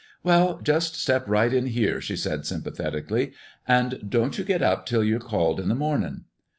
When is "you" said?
4.35-4.43